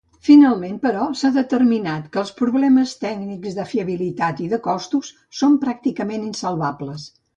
Finalment, 0.27 0.77
però, 0.85 1.03
s'ha 1.19 1.29
determinat 1.35 2.07
que 2.15 2.19
els 2.21 2.31
problemes 2.39 2.93
tècnics, 3.03 3.53
de 3.59 3.67
fiabilitat 3.75 4.43
i 4.47 4.49
de 4.55 4.59
costos 4.69 5.13
són 5.43 5.59
pràcticament 5.67 6.25
insalvables. 6.31 7.07